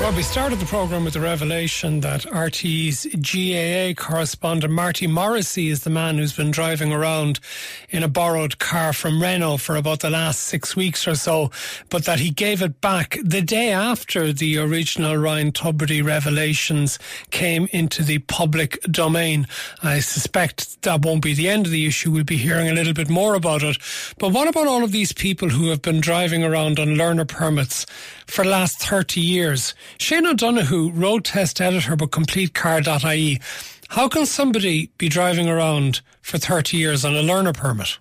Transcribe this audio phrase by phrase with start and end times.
[0.00, 5.84] Well, we started the programme with the revelation that RTÉ's GAA correspondent Marty Morrissey is
[5.84, 7.38] the man who's been driving around
[7.90, 11.50] in a borrowed car from Renault for about the last six weeks or so,
[11.90, 16.98] but that he gave it back the day after the original Ryan Tubridy revelations
[17.30, 19.46] came into the public domain.
[19.82, 22.10] I suspect that won't be the end of the issue.
[22.10, 23.76] We'll be hearing a little bit more about it.
[24.18, 27.84] But what about all of these people who have been driving around on learner permits
[28.26, 29.74] for the last 30 years?
[29.98, 33.40] Shane O'Donoghue, road test editor with CompleteCar.ie.
[33.88, 37.98] How can somebody be driving around for 30 years on a learner permit?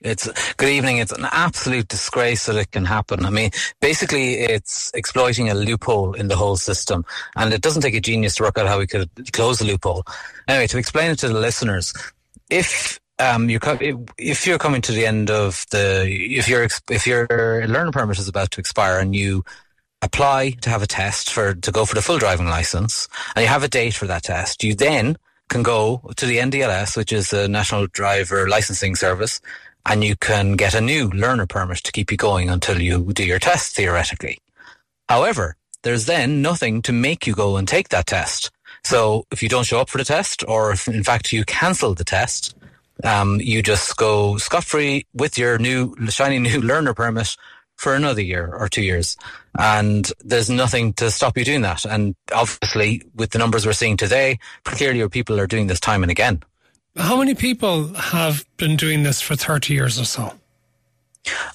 [0.00, 0.98] It's good evening.
[0.98, 3.24] It's an absolute disgrace that it can happen.
[3.24, 7.04] I mean, basically, it's exploiting a loophole in the whole system,
[7.36, 10.04] and it doesn't take a genius to work out how we could close the loophole.
[10.48, 11.94] Anyway, to explain it to the listeners,
[12.50, 13.60] if um, you're
[14.18, 17.26] if you're coming to the end of the if your if your
[17.68, 19.44] learner permit is about to expire and you
[20.02, 23.48] apply to have a test for to go for the full driving license, and you
[23.48, 24.62] have a date for that test.
[24.62, 25.16] You then
[25.48, 29.40] can go to the NDLS, which is the National Driver Licensing Service,
[29.86, 33.24] and you can get a new learner permit to keep you going until you do
[33.24, 34.38] your test theoretically.
[35.08, 38.50] However, there's then nothing to make you go and take that test.
[38.84, 41.94] So if you don't show up for the test, or if in fact you cancel
[41.94, 42.54] the test,
[43.04, 47.36] um, you just go scot free with your new shiny new learner permit
[47.76, 49.16] for another year or two years.
[49.58, 51.84] And there's nothing to stop you doing that.
[51.84, 56.10] And obviously, with the numbers we're seeing today, clearly people are doing this time and
[56.10, 56.42] again.
[56.96, 60.32] How many people have been doing this for 30 years or so?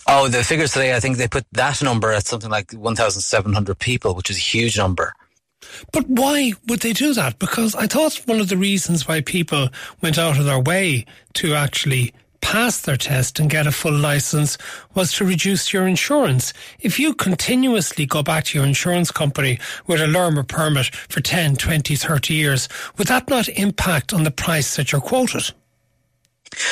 [0.07, 4.15] Oh, the figures today, I think they put that number at something like 1,700 people,
[4.15, 5.13] which is a huge number.
[5.91, 7.39] But why would they do that?
[7.39, 9.69] Because I thought one of the reasons why people
[10.01, 12.13] went out of their way to actually
[12.47, 14.57] pass their test and get a full license
[14.95, 16.53] was to reduce your insurance.
[16.79, 21.57] If you continuously go back to your insurance company with a learner permit for 10,
[21.57, 25.51] 20, 30 years, would that not impact on the price that you're quoted?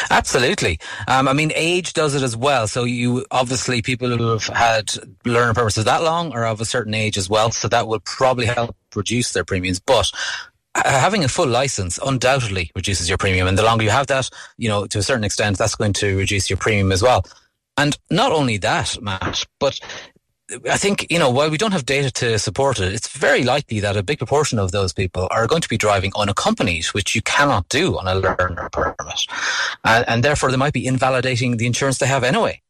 [0.09, 0.79] Absolutely.
[1.09, 2.69] Um, I mean, age does it as well.
[2.69, 4.93] So you obviously people who have had
[5.25, 7.51] learner permits that long are of a certain age as well.
[7.51, 9.81] So that will probably help reduce their premiums.
[9.81, 10.09] But
[10.75, 13.47] Uh, having a full license undoubtedly reduces your premium.
[13.47, 16.17] And the longer you have that, you know, to a certain extent, that's going to
[16.17, 17.25] reduce your premium as well.
[17.77, 19.79] And not only that, Matt, but
[20.69, 23.79] I think, you know, while we don't have data to support it, it's very likely
[23.79, 27.21] that a big proportion of those people are going to be driving unaccompanied, which you
[27.21, 29.25] cannot do on a learner permit.
[29.83, 32.61] And, and therefore they might be invalidating the insurance they have anyway.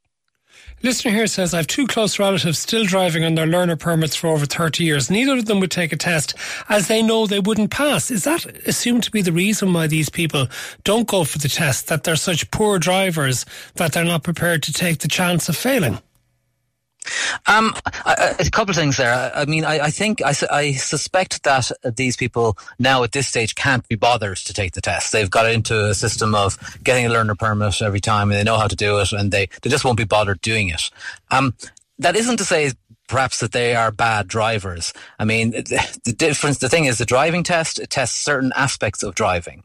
[0.85, 4.27] Listener here says, I have two close relatives still driving on their learner permits for
[4.27, 5.09] over 30 years.
[5.09, 6.35] Neither of them would take a test
[6.69, 8.11] as they know they wouldn't pass.
[8.11, 10.47] Is that assumed to be the reason why these people
[10.83, 13.47] don't go for the test, that they're such poor drivers
[13.77, 15.97] that they're not prepared to take the chance of failing?
[17.45, 17.73] Um,
[18.51, 19.31] couple of things there.
[19.35, 23.55] I, mean, I, I think I, I, suspect that these people now at this stage
[23.55, 25.11] can't be bothered to take the test.
[25.11, 28.57] They've got into a system of getting a learner permit every time, and they know
[28.57, 30.89] how to do it, and they, they just won't be bothered doing it.
[31.31, 31.53] Um,
[31.99, 32.71] that isn't to say
[33.07, 34.93] perhaps that they are bad drivers.
[35.19, 39.63] I mean, the difference, the thing is, the driving test tests certain aspects of driving.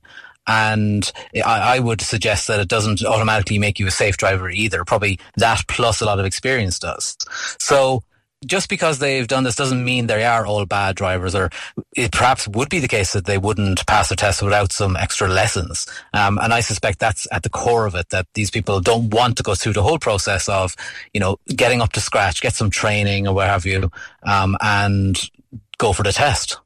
[0.50, 4.84] And I, I, would suggest that it doesn't automatically make you a safe driver either.
[4.84, 7.16] Probably that plus a lot of experience does.
[7.60, 8.02] So
[8.44, 11.50] just because they've done this doesn't mean they are all bad drivers, or
[11.96, 15.28] it perhaps would be the case that they wouldn't pass the test without some extra
[15.28, 15.86] lessons.
[16.14, 19.36] Um, and I suspect that's at the core of it that these people don't want
[19.36, 20.74] to go through the whole process of,
[21.14, 23.90] you know, getting up to scratch, get some training or what have you,
[24.24, 25.30] um, and
[25.78, 26.58] go for the test.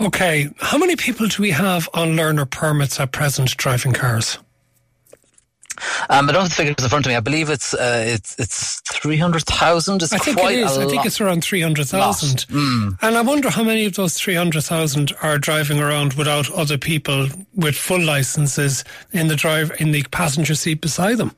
[0.00, 4.38] Okay, how many people do we have on learner permits at present driving cars?
[6.08, 7.16] Um, I don't have the figures in front of me.
[7.16, 10.02] I believe it's uh, it's it's three hundred thousand.
[10.02, 10.76] I think it is.
[10.76, 12.46] I think it's around three hundred thousand.
[12.48, 12.98] Mm.
[13.02, 16.76] And I wonder how many of those three hundred thousand are driving around without other
[16.76, 21.34] people with full licenses in the drive in the passenger seat beside them.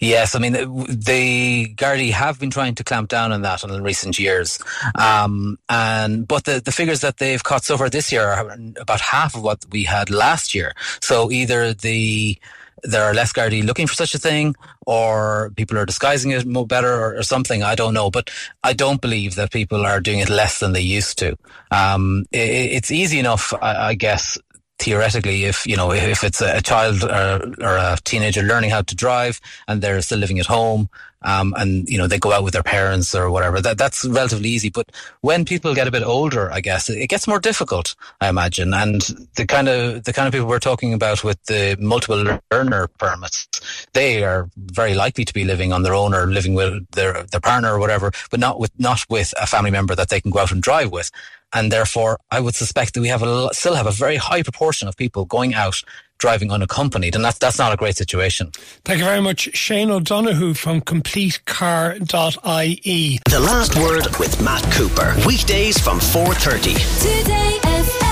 [0.00, 4.18] Yes, I mean the Gardaí have been trying to clamp down on that in recent
[4.18, 4.58] years,
[4.94, 9.00] um, and but the, the figures that they've caught so far this year are about
[9.00, 10.74] half of what we had last year.
[11.00, 12.38] So either the
[12.84, 14.54] there are less Gardaí looking for such a thing,
[14.86, 17.62] or people are disguising it more better, or, or, something.
[17.62, 18.30] I don't know, but
[18.62, 21.36] I don't believe that people are doing it less than they used to.
[21.70, 24.36] Um, it, it's easy enough, I, I guess,
[24.78, 28.94] theoretically, if you know, if it's a child or, or, a teenager learning how to
[28.94, 30.88] drive and they're still living at home,
[31.24, 33.60] um, and you know they go out with their parents or whatever.
[33.60, 34.70] That that's relatively easy.
[34.70, 34.92] But
[35.22, 37.96] when people get a bit older, I guess it gets more difficult.
[38.20, 39.00] I imagine, and
[39.36, 43.48] the kind of the kind of people we're talking about with the multiple learner permits,
[43.94, 47.40] they are very likely to be living on their own or living with their their
[47.40, 50.40] partner or whatever, but not with not with a family member that they can go
[50.40, 51.10] out and drive with.
[51.54, 54.88] And therefore, I would suspect that we have a, still have a very high proportion
[54.88, 55.80] of people going out
[56.18, 58.50] driving unaccompanied, and that's that's not a great situation.
[58.84, 63.18] Thank you very much, Shane O'Donoghue from CompleteCar.ie.
[63.30, 66.74] The last word with Matt Cooper, weekdays from four thirty.
[66.74, 68.03] Today FM.